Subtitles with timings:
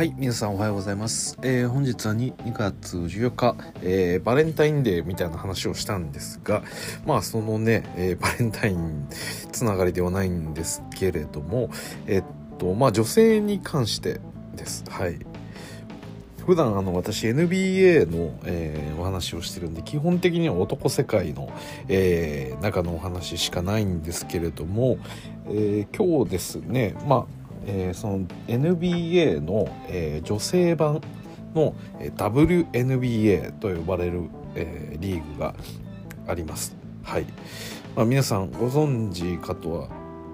[0.00, 6.62] はい皆さんおはようございます、えー本日は 2, 2月14日、えーバレンタインデーみたいな話をしたんですが
[7.04, 9.06] まあそのね、えーバレンタイン
[9.52, 11.68] つながりではないんですけれども
[12.06, 12.24] えっ
[12.58, 14.22] とまあ女性に関して
[14.56, 14.84] です。
[14.88, 15.18] はい。
[16.46, 21.52] 普段あの私 NBA の、えーお話をしてるんで基本的には男世界の、
[21.88, 24.98] えー中のお話しかないんですけれども、
[25.46, 31.00] えー今日ですねまあ、えーその NBA の、えー女性版
[31.54, 34.22] のえー WNBA と呼ばれる、
[34.54, 35.54] えーリーグが
[36.26, 36.76] あります。
[37.02, 37.24] はい、
[37.96, 39.88] まあ、皆さんご存知かとは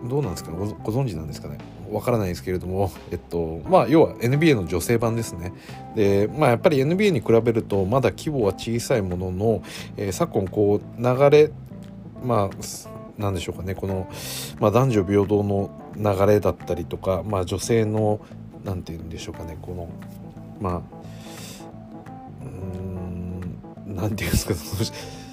[0.08, 0.56] どうなんですかね？
[0.82, 1.58] ご存知なんですかね？
[1.90, 5.52] わからないですけれども、 えっと、まあ、要は NBA の女性版ですね。
[5.94, 9.62] で、まあ、やっぱり NBA に比べると、まだ規模は小さいものの、
[9.96, 11.50] えー昨今、こう、流れ、
[12.24, 14.08] まあ、なんでしょうかね、この、
[14.60, 18.20] まあ、男女平等の流れだったりとか、まあ、女性の、
[18.64, 19.88] なんて言うんでしょうかね、この、
[20.60, 20.82] まあ、
[22.42, 24.84] うん、なんていうんですか、その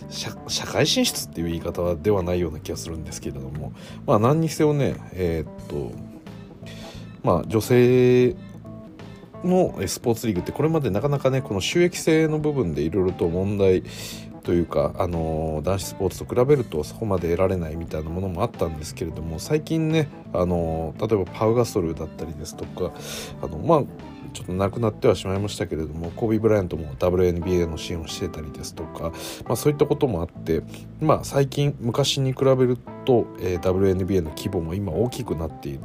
[0.10, 3.74] 社社会進出っていう言い方ではないような気がするんですけれども、
[4.06, 5.92] まあ、何にせよね、えーっと、
[7.24, 8.36] まあ、女性
[9.44, 13.84] のスポーツリーグってこれまでなかなかねこの収益性の部分でいろいろと問題
[14.44, 22.92] というか、あの男子スポーツと比べるとそこまで得られないみたいなものもあったんですけれども最近ね、あの例えばパウガソルだったりですとか
[23.42, 23.84] あのまあ
[24.34, 29.12] ちょっと亡くなってはしまいましたけれどもコービー・ブライアントも WNBA の支援をしてたりですとか、
[29.46, 30.64] まあ、そういったこともあって、
[31.00, 35.80] まあ、最近昔に比べると、えー WNBA の規模も今大きくなっている。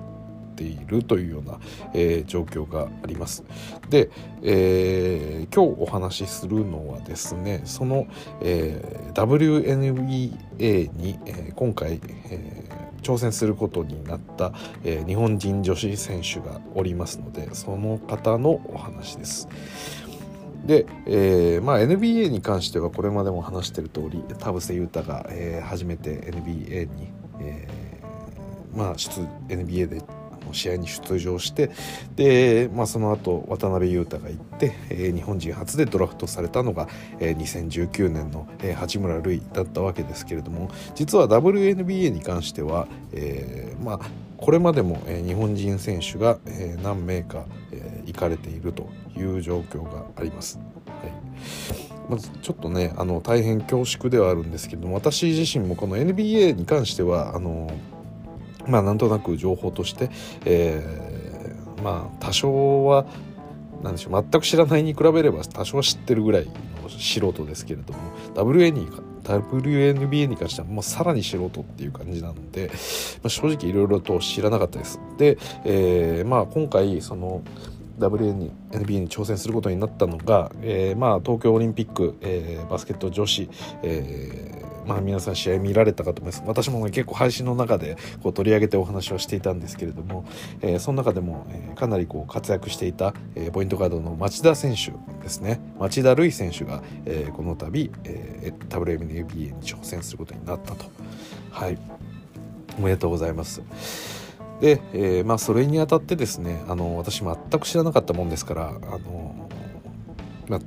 [0.58, 1.60] ているというような、
[1.94, 3.44] えー状況があります。
[3.88, 4.10] で、
[4.42, 8.06] えー今日お話しするのはですねその、
[8.42, 12.00] えー WNBA に、えー今回、
[12.30, 14.52] えー挑戦することになった、
[14.84, 19.48] えー日本人女子選手がおりますのでその方のお話です。
[20.66, 30.02] で、えーまあ、NBA に関してはこれまでも話している通り田臥勇太が、えー初めて NBA に、えーまあ、出 NBA で
[30.48, 31.70] の試合に出場して
[32.16, 36.88] で、まあ、その後渡辺裕太が行って、えー日本人初でドラフトされたのが、
[37.20, 44.00] えー2019年の、えー八村塁だったわけですけれども実は WNBA に関しては、えーまあ、
[44.36, 50.58] これまでも、え日本人選手が、え何名か、え行かれているという状況があります。
[50.58, 57.70] はいまずちょっとねあの大変恐縮ではあるんですけども私自身もこの NBA に関してはあの
[58.68, 60.10] まあなんとなく情報として、
[60.44, 63.06] えーまあ多少は
[63.82, 66.52] 何でしょう全く知らないに比べれば多少は知ってるぐらいの
[66.88, 68.00] 素人ですけれども
[68.34, 68.88] WA に
[69.22, 75.00] WNBA に関してはもうさらに素人っていう感じなので、まあ、正直いろいろと知らなかったです。
[75.18, 77.42] で、えーまあ、今回その
[77.98, 83.48] WNBA に挑戦することになったのが、えーまあ、東京オリンピック、えーバスケット女子、
[83.82, 90.24] えーまあ、皆さん試合見られたかと思います私も、ね、結構配信の中でこう取り上げてお話をしていたんですけれども、
[90.62, 94.92] えその中でも、えかなりこう活躍していた、えポイントガードの町田選手
[95.22, 100.86] ですね町田瑠唯選手が、えこの度、えー WNBA に挑戦することになったと。
[101.50, 101.78] はい
[102.78, 104.27] おめでとうございます。
[104.60, 109.48] で、えーまあそれにあたってですねあの私全く知らなかったもんですからあの、
[110.48, 110.60] まあ、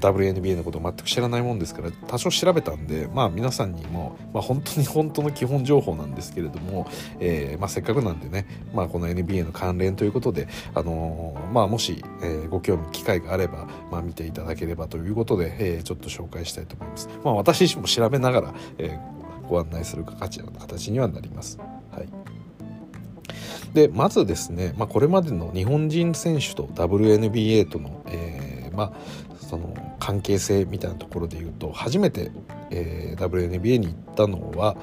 [0.00, 6.88] WNBA のことを全く知らないもんですから多少調べたんでまあ皆さんにも、まあ、本当に本当の基本情報なんですけれども、
[7.20, 17.08] えーまあ、せっかくなんでね、まあ、この NBA の関連ということで、あのまあ、もし、えーご興味機会があれば、まあ、見ていただければということで、えーちょっと紹介したいと思います。
[17.24, 19.16] まあ、私自身も調べながら、えー
[19.48, 21.58] ご案内する形形にはなります。
[21.92, 22.35] はい
[23.74, 32.30] でまずですね、まあ、これまでの日本人選手と WNBA との、えーまあ、その関係性みたいなところで言うと初めて、
[32.70, 34.76] えー WNBA に行ったのは、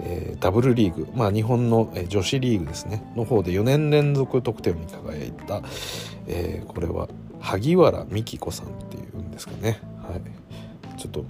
[0.00, 5.62] えーダブルリーグ、まあ、日本の女子リーグですねの方で4年連続得点に輝いた、
[6.26, 7.08] えーこれは
[7.40, 11.24] 萩原美希子さんっていうんですかね、はい、ちょっと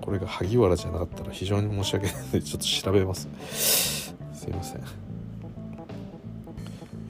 [0.00, 3.28] これが萩原じゃなかったら非常に申し訳ないのでちょっと調べます。
[4.34, 5.11] すいません。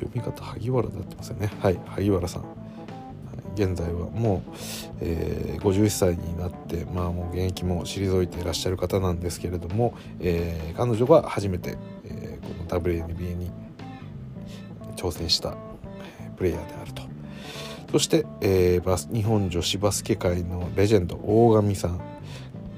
[0.05, 1.51] 読み方萩原でなってますよね。
[1.61, 2.45] はい萩原さん。
[3.55, 4.51] 現在はもう、
[5.01, 13.51] えー51歳になって、まあ、もう現役も退いていらっしゃる方なんですけれども、えー彼女が初めて、えーこの WNBA に
[14.97, 15.55] 挑戦した
[16.37, 17.03] プレイヤーであると。
[17.93, 22.01] そして、えーバス日本女子バスケ界のレジェンド大神さん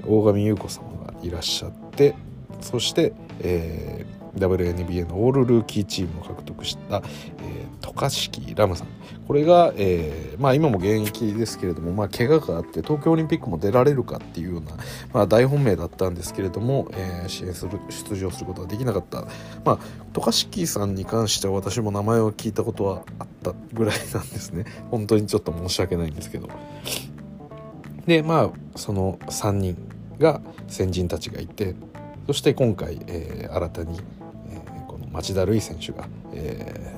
[0.05, 2.15] 大神優子様がいらっしゃって
[2.59, 7.01] そして、えー WNBA のオールルーキーチームを獲得した、
[7.41, 8.87] え、渡嘉敷ラムさん。
[9.27, 14.71] これが、えー、まあ、今も現役ですけれども、まあ、怪我があって東京オリンピックも出られるかっていうような、
[15.13, 19.25] まあ、大本命だったんですけれども、えー、支援する出場することができなかった、
[19.63, 19.79] ま、
[20.13, 24.65] 渡嘉敷さんに関しては私も名前を聞いたことはあったぐらいなんですね。
[24.91, 26.49] 本当にちょっと申し訳ないんですけど。
[28.05, 29.77] でまあその3人
[30.19, 31.73] が先人たちがいて
[32.27, 33.99] そして今回、えー、新たに、
[35.15, 36.93] 町田瑠唯選手が、え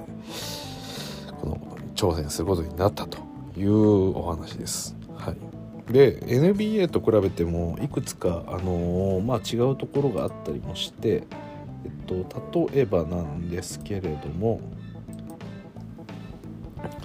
[1.28, 3.20] ー、この挑戦することになったと
[3.56, 4.96] いうお話です。
[5.16, 11.24] はい、で NBA と比べてもいくつか、あのー、まあ、違うところがあったりもして、
[11.86, 14.62] えっと、例えばなんですけれども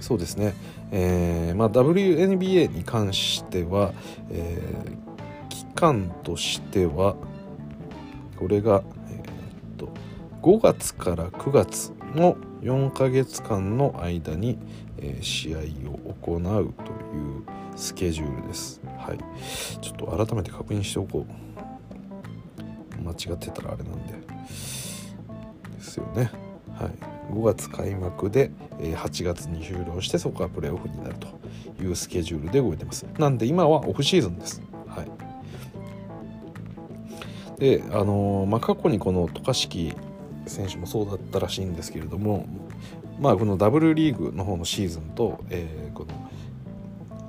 [0.01, 0.53] そうですね、
[0.91, 3.93] えーまあ、WNBA に関しては、
[4.31, 7.15] えー、期間としては
[8.37, 9.23] これが、えー、っ
[9.77, 9.89] と
[10.43, 14.59] 5月から9月の4ヶ月間の間に、
[14.97, 15.59] えー、試合
[15.89, 16.73] を行うという
[17.77, 18.81] スケジュールです。
[18.97, 19.19] はい、
[19.81, 23.01] ちょっと改めて確認しておこう。
[23.01, 24.13] 間違ってたらあれなんで。
[25.77, 26.29] ですよね。
[26.73, 28.51] はい、5月開幕で、
[28.81, 33.05] えー、8月に終了してそこからプレーオフになるというスケジュールで動いてます。
[33.17, 34.61] なんで今はオフシーズンです。
[34.87, 35.07] はい
[37.59, 39.95] であのー、まあ、過去にこの渡嘉敷
[40.45, 42.45] 選手もそうだったらしいんですけれども、
[43.19, 46.05] まあ、このダブルリーグの方のシーズンと、えー、こ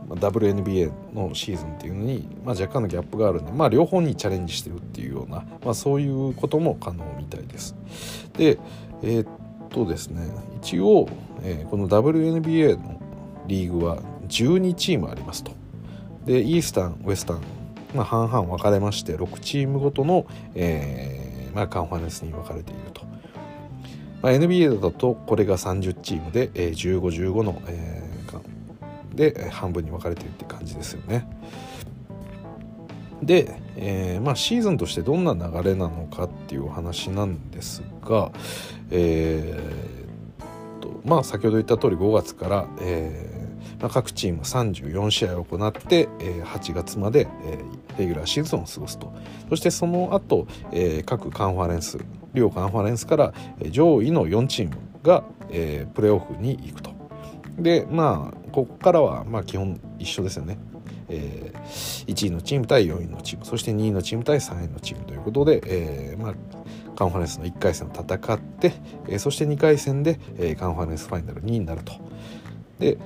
[0.09, 7.75] の WNBA のシーズンっていうのに、まあ、若干のギャップがあるんで、まあ、両方にチャレンジしてるっていうような、まあ、そういうことも可能みたいです。
[8.37, 8.59] で
[9.03, 9.29] えー、っ
[9.71, 11.09] とですね一応、
[11.43, 13.01] えー、この WNBA の
[13.47, 15.53] リーグは12チームありますと。
[16.27, 17.43] でイースタンウエスタン、
[17.95, 21.24] まあ、半々分かれまして6チームごとの、えー
[21.55, 23.03] ま、カンファレンスに分かれていると。
[24.23, 31.29] まあ、NBA だとこれが30チームで、えー、1515の、えー、で半分に分かれているって感じですよね。
[33.23, 38.33] で、えーまあ、シーズンとしてどんな流れなのかっていうお話なんですが、
[38.91, 43.34] えーとまあ、先ほど言った通り5月から、えー
[43.81, 49.12] まあ、各チーム34試合を行って、えー、8月まで、えー、レギュラーシーズンを過ごすと。
[49.49, 51.99] そしてその後、えー、各カンファレンス
[52.32, 53.35] 両カンファレンスから
[53.71, 56.93] 上位の4チームが、えー、プレーオフに行くと。
[57.59, 60.59] でまあここからはまあ基本一緒ですよね。
[61.09, 66.35] えー、1位のチーム対4位のチームそして2位のチーム対3位のチームということで、えーまあ、
[66.97, 68.05] カンファレンスの1回戦を戦
[68.35, 68.73] って、
[69.09, 71.93] えー、そして2回戦で、えー、カンファレンスファイナル2位になると。
[72.79, 72.99] で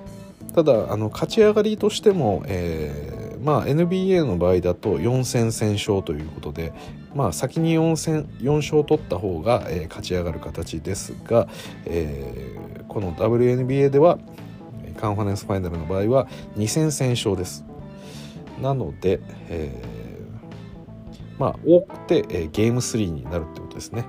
[0.55, 6.73] ただあの勝ち上がりとしても、えーまあ、NBA の場合だと4戦先勝ということで、
[7.15, 11.49] まあ、先に4戦4勝取った方が、えー、勝ち上がる形ですが、
[11.85, 14.19] えー、この WNBA では
[14.97, 17.65] カンファレンスファイナルの場合は2戦先勝です。
[18.61, 24.05] なので、えー、まあ多くて、えー、ゲーム3になるってことですね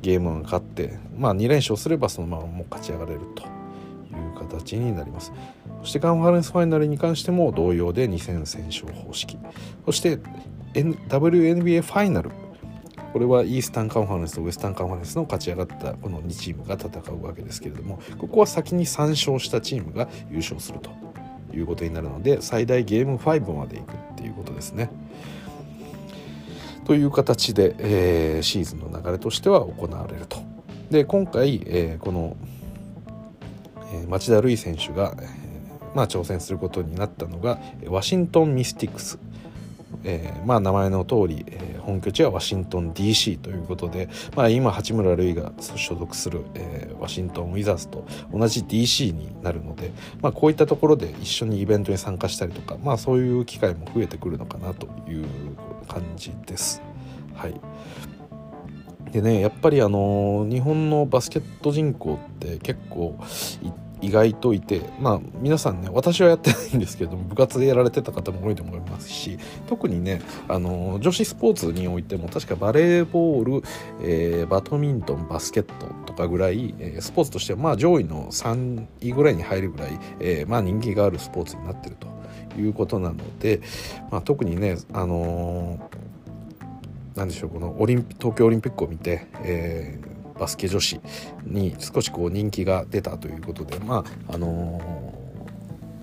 [0.00, 5.32] ゲームが勝ってまあ2連勝すればそのままもう勝ち上がれるという形になります
[5.82, 9.38] そしてカンファレンスファイナルに関しても同様で2戦戦勝方式
[9.84, 10.18] そして、
[10.74, 12.30] N、WNBA ファイナル
[13.12, 20.90] これはイースタンカンファレンスとウエスタンカンファレンスの勝ち上がったこの2チームが戦うわけですけれどもここは先に3勝したチームが優勝すると
[21.56, 24.90] いうことになるので最大ゲーム5までいくっていうことですね。
[26.84, 30.38] という形で、えー、シーズンの流れとしては行われると。
[30.90, 32.36] で今回、えー、この、
[33.92, 35.14] えー、町田瑠唯選手が、
[35.94, 39.18] まあ、挑戦することになったのがワシントン・ミスティクス
[40.04, 55.26] えー、まあ名前の通り、えー、本拠地はワシントン DC ということで、まあ、今八村塁が所属する、えー、ワシントン・ウィザーズと同じ DC になるので、まあ、こういったところで一緒にイベントに参加したりとか、まあ、そういう機会も増えてくるのかなという
[55.88, 56.82] 感じです。
[57.34, 57.60] はい
[59.12, 63.16] でねやっぱりあの日本のバスケット人口って結構
[64.00, 73.68] 意外といてまあ皆さんね私はやってないんですけども部活でやられてた方も多いと思いますし特にねあの女子スポーツにおいても確かバレーボール、
[74.02, 82.08] えー、バドミントンバスケットとかぐらい、えー、スポーツとしてはまあ上位の3位ぐらいに入るぐらい、えー、まあ人気があるスポーツになってると
[82.60, 83.60] いうことなので、
[84.10, 90.07] まあ、特にねあのー、なんでしょうこのオリンピ東京オリンピックを見て、えー
[90.38, 91.00] バスケ女子
[91.44, 94.80] に少しこう人気が出たということでまああの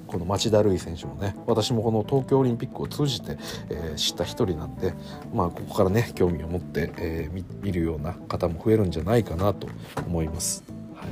[0.07, 3.37] ー、この町田瑠唯選手もね私もこの東京オリンピックを通じて、
[3.69, 4.93] えー、知った一人なんで、
[5.33, 9.67] まあ、ここからね興味を持って、えー、見るような方も増えるんじゃないかなと
[10.05, 10.63] 思います。
[10.95, 11.05] は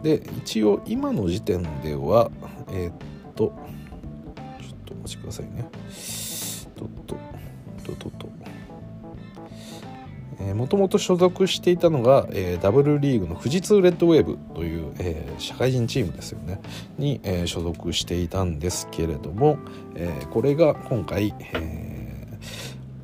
[0.00, 0.02] い。
[0.02, 2.30] で一応今の時点では
[2.70, 2.92] えー、っ
[3.34, 3.52] とちょっ
[4.84, 5.68] とお待ちくださいね。
[6.76, 7.16] とっと
[7.84, 8.37] ととと。
[10.54, 16.60] もともと所属していたのが、えー、ダブルリーグの富士通レッドウェーブという、えー、社会人チームですよね。
[16.96, 19.58] に、えー、所属していたんですけれども、
[19.94, 22.38] えー、これが今回、え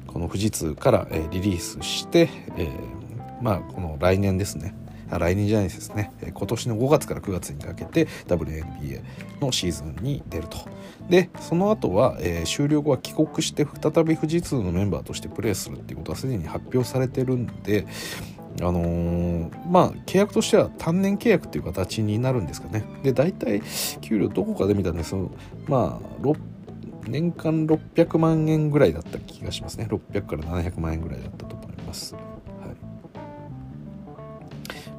[0.06, 2.70] ー、この富士通から、えー、リリースして、えー、
[3.42, 4.74] まあこの来年ですね。
[5.10, 6.12] 来年じゃないですね。
[6.32, 9.02] 今年の5月から9月にかけて WNBA
[9.40, 10.58] のシーズンに出ると。
[11.08, 17.86] でその後は、えー、終了後は帰国して再び富士通のメンバーとしてプレーするっていうことはすでに発表されてるんで
[18.60, 22.84] あのー、まあ契約としては単年契約っていう形になるんですかね。
[23.02, 23.60] で大体
[24.00, 25.10] 給料どこかで見たんです。
[25.10, 25.30] けど
[25.66, 26.32] まあ
[27.06, 29.86] 年間600万円ぐらいだった気がしますね。
[29.90, 32.14] 600から700万円ぐらいだったと思います。
[32.14, 32.93] はい。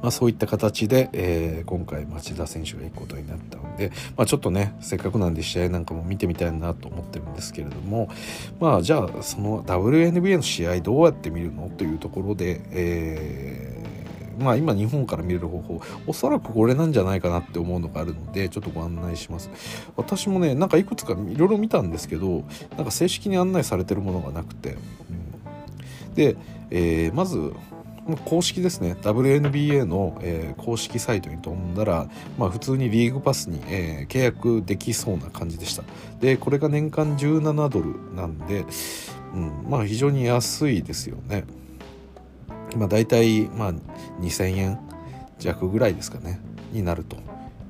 [0.06, 8.08] まあ、そういった形で、えー、今回町田選手が行くことになったので、まあ、ちょっとねせっかくなんで試合なんかも見てみたいなと思ってるんですけれども
[8.60, 13.76] まあじゃあその WNBA の試合どうやって見るのというところで、えー
[14.38, 19.50] まあ今日本から見れる方法おそらくこれなんじゃないかなって思うのがあるのでちょっとご案内します。
[19.96, 22.44] 私もねなんかいくつかいろいろ見たんですけど
[22.76, 24.76] なんか正式に案内されてるものがなくて、
[26.08, 26.36] うん、で、
[26.70, 27.54] えー、まず
[28.24, 28.96] 公式ですね。
[29.02, 32.08] WNBA の、えー、公式サイトに飛んだら、
[32.38, 35.82] まあ、普通にリーグパスに、えー、契約できそうな感じでした。
[36.20, 38.64] でこれが年間17ドルなんで、
[39.34, 41.44] うん、まあ非常に安いですよね。
[42.76, 43.74] まあ大体、まあ、
[44.20, 44.78] 2000円
[45.38, 46.40] 弱ぐらいですかね。
[46.72, 47.16] になると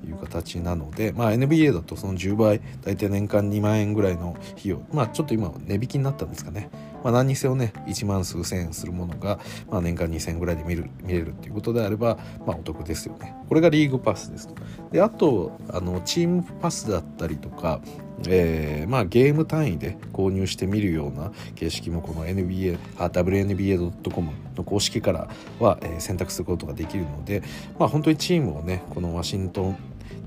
[0.07, 4.83] いう形なので、まあ、NBA だとその10倍大体年間2万円ぐらいの費用。
[4.93, 6.71] まあちょっと今値引きになったんですかね。
[7.04, 9.38] まあ、何にせよね1万数千円するものが、
[9.70, 13.34] まあ、年間2000円ぐらいで見る見れるっていうことであれば、まあ、お得ですよね。
[13.48, 14.54] これがリーグパスですと。
[14.92, 17.80] であとあのチームパスだったりとか
[18.26, 25.28] えー、まあ、ゲーム単位で購入してみるような形式もこの NBA WNBA.com の公式から
[25.60, 27.42] は、えー、選択することができるので、
[27.78, 29.76] まあ、本当にチームをねこのワシントン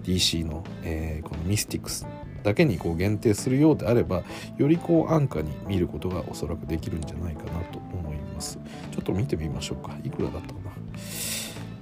[0.03, 2.05] DC の、えー、このミスティックス
[2.43, 4.23] だけにこう限定するようであれば
[4.57, 8.57] よりこう安価に見ることがおそらくできるんじゃないかなと思います。
[8.91, 9.95] ちょっと見てみましょうか。
[10.03, 10.71] いくらだったかな。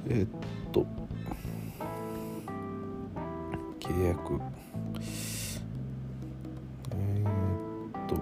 [0.10, 0.30] えー、っ
[0.72, 0.86] と。
[3.80, 4.40] 契約。
[6.92, 8.16] えー、っと。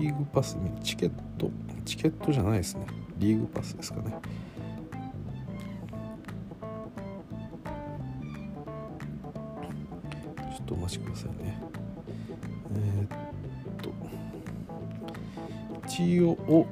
[0.00, 1.50] リーグパスチケット。
[1.84, 2.86] チケットじゃないですね。
[3.18, 4.16] リーグパスですかね。
[10.84, 11.58] 待ちくださいね。
[12.76, 13.08] えー、っ
[13.82, 13.92] と。
[15.88, 16.66] 一応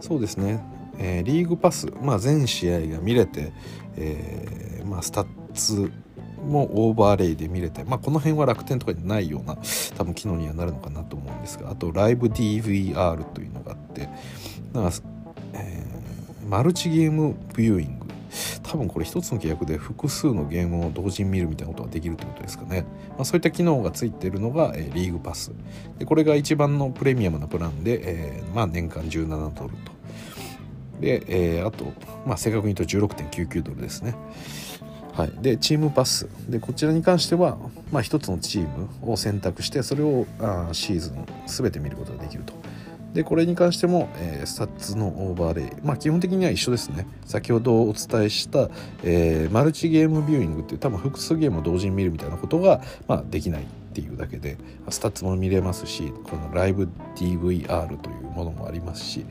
[0.00, 0.62] そうですね、
[0.98, 3.52] えー、リーグパス、まあ、全試合が見れて、
[3.96, 5.90] えーまあ、スタッツ
[6.46, 9.56] もオーバーレイで見れて、まあ、この辺は楽天とかにないような
[9.96, 14.08] 多分機能にはなるのかなと思うんですがあとライブ DVR というのがあって
[14.72, 14.96] なんか、
[15.54, 17.95] えー、マルチゲームビューイング。
[18.62, 25.52] 多分これ一つの契約で複数のゲームを同時に見るみたいなことができるってことですかね、まあ、そういった機能がついてるのが、え、リーグパス。
[25.98, 29.92] でこれが一番のプレミアムなプランで、えー、まあ、年間17ドルと。
[31.00, 31.92] で、えー、あと、
[32.26, 34.14] まあ、正確に言うと16.99ドルですね。
[35.16, 36.28] はい、でチームパス。
[36.48, 37.56] でこちらに関しては、
[37.90, 42.52] まあ、1つのチームを選択してそれをあシーズン全て見ることができると。
[43.14, 45.70] でこれに関しても、えー、スタッツのオーバーレイ。
[45.82, 47.06] まあ基本的には一緒ですね。
[47.24, 48.68] 先ほどお伝えした、
[49.02, 54.58] えー、マルチゲームビューイングっていう多分複数ゲームを同時に見るみたいなことが、まあ、できないっていうだけで
[54.90, 59.24] スタッツも見れますしこのライブ DVR というものもありますし、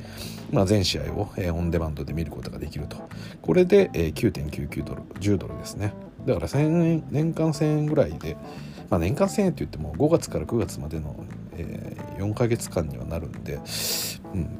[0.52, 2.98] まあ、全試合を、えー、オンデマンドで見ることができると。
[3.44, 5.94] これで、えー、9.99ドル10ドルですね。
[6.26, 8.36] だから1円年間1000円ぐらいで
[8.90, 11.16] まあ、年間1000円って言っても5月から9月までの、
[11.58, 13.60] えー、4ヶ月間にはなるんで、
[14.34, 14.60] うん、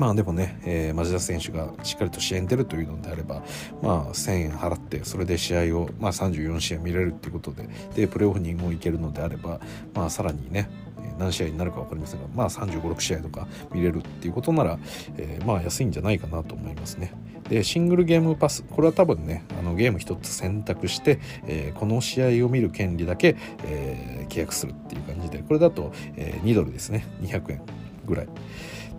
[0.00, 3.42] まあでもね、えー、町田選手がしっかりと試合に出るというのであれば、
[3.82, 9.60] まあ、1000円払ってそれで試合を、まあ、34試合見れるっていうことででプレーオフにも行けるのであれば、
[9.92, 10.70] まあ、さらにね
[11.18, 14.78] 何試合になるか分かりませんが、まあ、35、6試合とか見れるっていうことなら、
[15.18, 17.12] えー、まあ安いんじゃないかなと思いますね。
[17.50, 27.62] でシングルゲームパスこれは多分ねあのゲーム1つ選択して、えー、この試合を見る権利だけ、えー、契約するっていう感じでこれだと、え、2ドルですね200円
[28.06, 28.28] ぐらい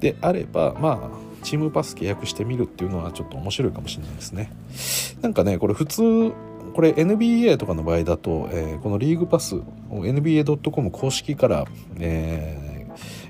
[0.01, 4.51] であればまあチームパス契約してみるっていうのはちょっと面白いかもしれないですね。
[5.21, 6.33] なんかねこれ普通
[6.73, 11.65] これ NBA とかの場合だと、えー、このリーグパスを NBA.com 公式から、
[11.99, 12.70] え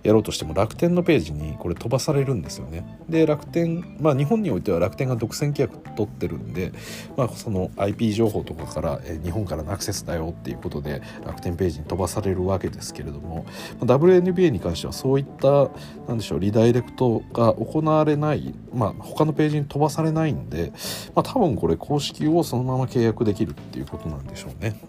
[0.03, 6.71] やろうとしても楽天のページにこれ飛ばされるんですよねで楽天まあ日本においては楽天が独占契約取ってるんで、
[7.17, 13.45] まあ、その IP 情報とかから、え日本からのアクセスだよっていうことで楽天ページに飛ばされるわけですけれども
[13.79, 15.69] WNBA に関してはそういった
[16.07, 20.71] なんでしょうリダイレクトが行われないまあ他のページに飛ばされないんで、
[21.15, 24.79] まあ、多分これ公式をそのまま契約できるっていうことなんでしょうね。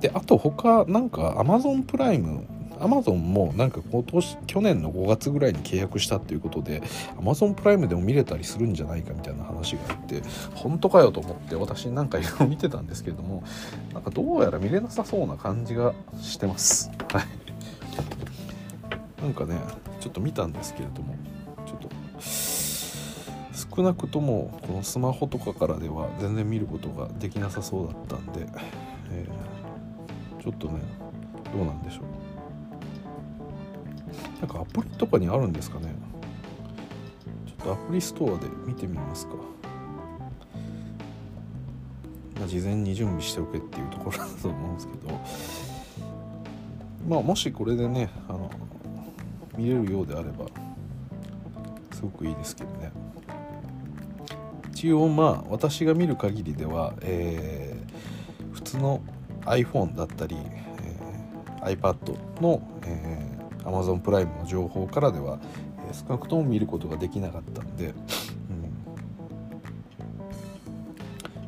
[0.00, 2.46] であと他なんか Amazon プライム
[2.80, 6.82] アマゾンもなんか今年去年の5月ぐらいに契約したっていうことで
[7.18, 10.22] アマゾンプライムでも見れたりするんじゃないかみたいな話があって
[10.54, 13.44] 本当かよと思って私なんかいろいろ見てたんですけれども
[13.92, 16.90] なんかどうやら見れなさそうな感じがしてます。
[17.12, 17.50] はい。
[19.22, 19.60] なんかね
[20.00, 21.14] ちょっと見たんですけれども
[21.66, 21.90] ちょっと
[23.76, 28.46] 少なくともこのスマホとかからでは全然見ることができなさそうだったんで、
[29.12, 30.80] えー、ちょっとね
[31.54, 32.19] どうなんでしょう。
[34.40, 35.94] なんかアプリとかにあるんですかね。
[37.46, 39.34] ちょっとアプリストアで見てみますか、
[42.38, 45.20] まあ、事前に準備しておけっていうところだと思うんですけど。
[47.08, 48.50] まあもしこれでねあの
[49.56, 50.46] 見れるようであれば
[51.92, 52.92] すごくいいですけどね。
[54.70, 59.02] 一応まあ私が見る限りでは、えー、普通の
[59.42, 65.38] iPhone だったり、えー、iPad の、えー Amazon プライムの情報からでは、
[65.90, 67.94] え少なくとも見ることができなかったんで、うん、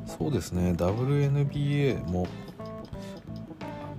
[0.07, 0.73] そうですね。
[0.73, 2.27] WNBA も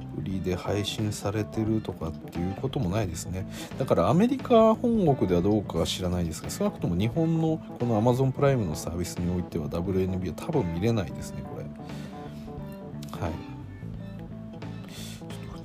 [0.04, 3.48] アプリで配信されてるとかっていうこともないですね。
[3.80, 11.44] だからアメリカ本国ではどうかは知らないですが少なくとも日本のこの Amazon プライムのサービスにおいては WNBA 多分見れないですね。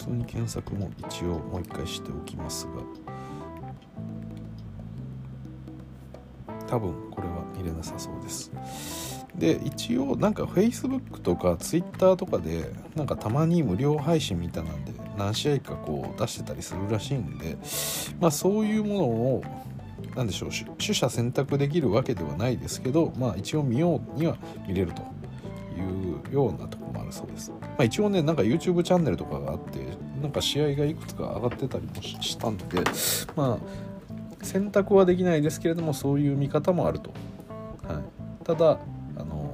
[0.08, 2.82] 通に検索も一応もう一回しておきますが
[6.66, 8.52] 多分これは入れなさそうです。
[9.34, 17.56] で一応なんか Facebook とか Twitter とかでなんかたまに無料配信みたいなんで何試合かこう出してたりするらしいんで
[18.20, 19.44] まあそういうものを
[20.16, 25.02] 何でしょう取捨選択できるわけではないですけどまあ一応見ようには見れると
[25.80, 29.78] いうようなとこもあるそうです、まあ、一応ねなんか YouTube チャンネルとかがあって
[30.20, 32.64] なんか試合がいくつか上がってたりもしたんで
[33.36, 37.10] まあ選択はできないですけれどもそういう見方もあると、
[37.86, 38.78] はい、ただ
[39.16, 39.48] あの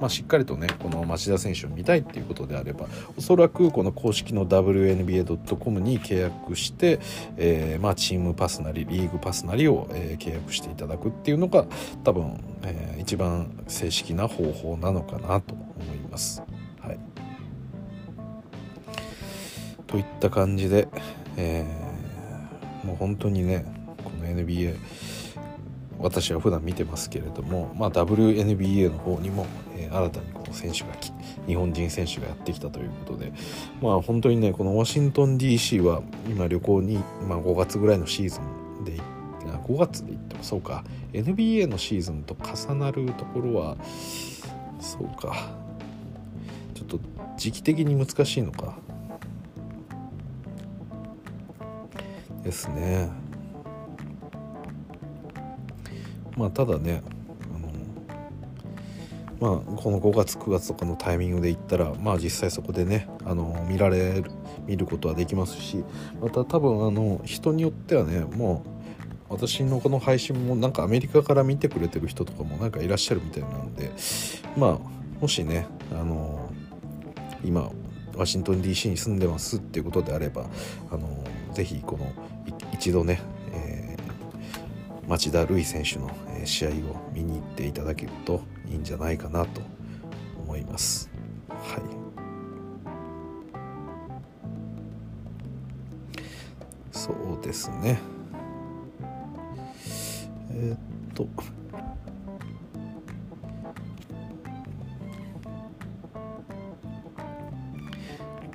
[0.00, 6.98] まあ、しっかりとねこの町田選手を見たいっていうことであればおそらくこの公式の WNBA.com に契約して、
[7.36, 11.64] えー、まあ、チームパスなりリーグパスなりを、えー、契約していただくっていうのが
[12.02, 16.42] 多分、えー、一番正式な方法なのかなと思います。
[19.94, 20.88] といった感じで、
[21.36, 23.64] えー、もう本当にね
[24.02, 24.76] この NBA
[26.00, 30.86] 私は普段見てますけれども、まあ、WNBA の方にも、えー、新たにこの選手が
[31.46, 33.32] 日本人選手がやってきたということで、
[33.80, 36.96] まあ、本当にねこのワシントン DC は今旅行に、
[37.28, 39.00] まあ、5月ぐらいのシーズンで
[39.44, 43.76] 5月で行ってもそうか NBA のシーズンと重なるところは
[44.80, 45.52] そうか
[46.74, 46.98] ちょっと
[47.36, 48.76] 時期的に難しいのか。
[52.44, 53.10] ですね。
[56.36, 57.02] まあただね
[59.40, 64.30] あのまあこの5月9月とかのタイミングで行ったらまあ実際そこでねあの見られる
[64.66, 65.84] 見ることはできますし
[66.20, 68.74] また多分あの人によってはねもう
[69.28, 73.90] 私のこの配信もなんかアメリカから見てくれてる人とかもなんかいらっしゃるみたいなんで
[74.56, 76.50] まあもしねあの
[77.44, 77.70] 今
[78.16, 80.46] ワシントン DC に住んでますっていうことであれば
[80.90, 82.12] あのぜひこの
[82.84, 83.18] 一度ね、
[83.54, 86.10] えー、町田瑠唯選手の
[86.44, 86.72] 試合を
[87.14, 89.62] 見に行っていただけるといいんじゃないかなと
[90.42, 91.08] 思います。
[91.48, 91.80] はい
[96.92, 97.98] そうですね。
[100.50, 100.78] えー、っ
[101.14, 101.26] と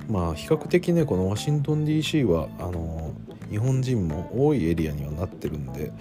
[0.08, 2.99] まあ比較的ねこのワシントン DC はあの
[3.50, 5.94] 日本人も多いエリアにはなってるんで、うん、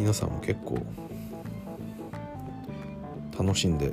[0.00, 0.78] 皆さんも結構
[3.38, 3.92] 楽しんで、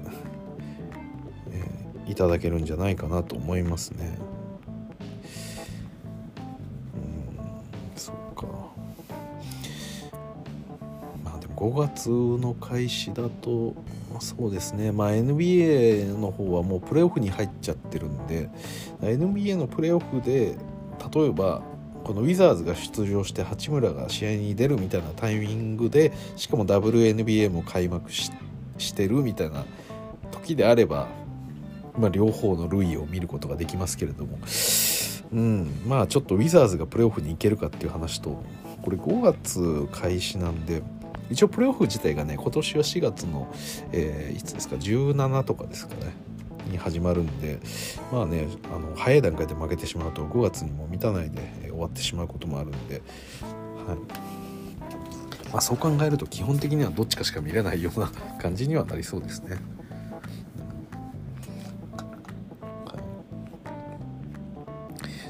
[1.51, 4.17] えー、いただけるんじゃないかなと思いますね。
[6.95, 8.47] うんそうか
[11.23, 13.75] まあでも5月の開始だと
[14.21, 18.49] そうですね、まあ、NBA の方はもうプレーオフに入っちゃってるんで
[19.01, 20.55] NBA のプレーオフで
[21.13, 21.61] 例えば
[22.05, 28.31] このウィザーズが出場して八村が試合に出るみたいなタイミングでしかも WNBA も開幕し
[28.93, 29.65] てるみたいな
[30.31, 31.07] 時であれば、
[31.97, 34.37] まあ、両方の類を見ることができますけれども、
[35.33, 38.39] うん、まあちょっとウィザーズがプレーオフに行けるかっていう話と
[38.83, 40.83] これ5月開始なんで
[41.31, 43.51] 一応プレーオフ自体がね今年は4月の、
[43.91, 46.24] えー、いつですか17とかですかね。
[46.65, 47.59] に始まるんで
[48.11, 53.01] まあねあの早い段階で負けてしまうと5月にも満たないで、終わってしまうこともあるんで、
[53.87, 54.35] はい。
[55.51, 59.57] まあ、そう考えると基本的にはどっちかしか見れないような 感じにはなりそうですね。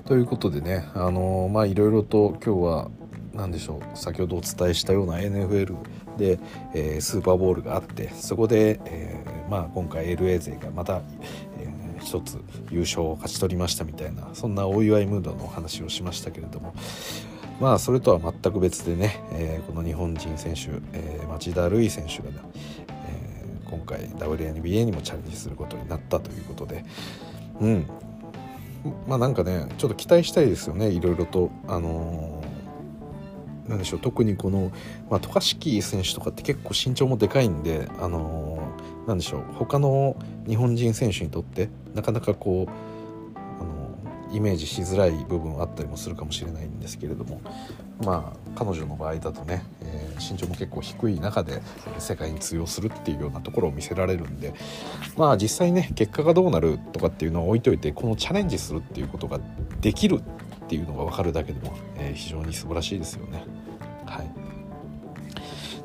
[0.06, 2.92] ということでねあのー、まあいろいろと今日は
[3.34, 5.76] 何でしょう先ほどお伝えしたような NFL
[6.18, 6.40] で、
[6.74, 11.02] えー、スーパーボールがあってそこで、え、まあ、今回 LA 勢がまた、
[11.60, 12.40] えー、一つ
[12.72, 16.74] 優勝を勝ち取りましたみたいなそんなお祝いムードのお話をしましたけれども
[17.60, 22.32] まあそれとは全く別でね、えこの日本人選手、え町田瑠唯選手が、ね、
[23.08, 26.84] え今回 WNBA にもチャレンジすることになったということで
[27.62, 27.88] うん。
[29.08, 31.50] まあなんかねちょっと期待したいですよねいろいろと。
[31.68, 32.44] あの
[33.68, 34.72] なんでしょう特にこの、
[35.10, 38.55] まあ、渡嘉敷選手とかって結構身長もでかいんで、あのー、
[39.08, 40.16] なんでしょう他の
[40.48, 43.96] 日本人選手にとってなかなかこう、あの、
[44.36, 47.42] イメージしづらい部分あったりもするかもしれないんですけれども
[48.04, 51.62] まあ彼女の場合だとね、えー、身長も結構低い中で
[52.00, 54.54] 世界に通用するっていうようなところを見せられるんで
[55.16, 59.40] まあ実際ね結果がどうなるとかっていうのは置いといてこのチャレンジするっていうことが
[59.80, 63.46] できるっていうのが分かるだけでも、えー、非常に素晴らしいですよね。
[64.06, 64.30] はい、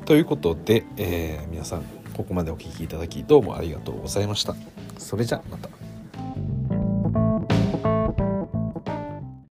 [0.05, 4.55] ということで、えー、皆さんここまでお聴きいただきどうもありがとうございました。
[4.97, 5.69] それじゃまた。